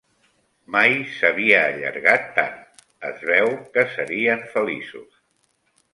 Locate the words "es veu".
3.13-3.53